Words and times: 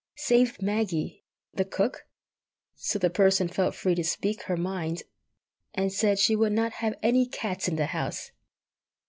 —save 0.15 0.59
Maggie, 0.63 1.23
the 1.53 1.63
cook; 1.63 2.07
so 2.73 2.97
the 2.97 3.11
Person 3.11 3.47
felt 3.47 3.75
free 3.75 3.93
to 3.93 4.03
speak 4.03 4.41
her 4.45 4.57
mind, 4.57 5.03
and 5.75 5.93
said 5.93 6.17
she 6.17 6.35
would 6.35 6.53
not 6.53 6.71
have 6.71 6.95
any 7.03 7.27
cats 7.27 7.67
in 7.67 7.75
the 7.75 7.85
house. 7.85 8.31